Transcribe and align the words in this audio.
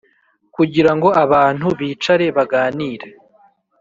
kugira 0.55 0.91
ngo 0.95 1.07
abantu 1.23 1.67
bicare 1.79 2.25
baganire 2.37 3.07